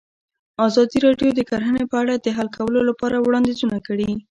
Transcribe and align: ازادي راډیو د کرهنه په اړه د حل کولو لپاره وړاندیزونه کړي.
ازادي 0.67 0.97
راډیو 1.05 1.29
د 1.35 1.41
کرهنه 1.49 1.83
په 1.91 1.95
اړه 2.01 2.13
د 2.17 2.27
حل 2.37 2.47
کولو 2.57 2.79
لپاره 2.89 3.15
وړاندیزونه 3.19 3.77
کړي. 3.87 4.11